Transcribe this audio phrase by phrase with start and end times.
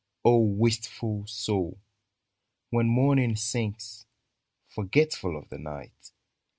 [0.25, 1.77] O wistful soul.
[2.71, 4.07] When morning sings,
[4.67, 6.11] Forgetful of the night.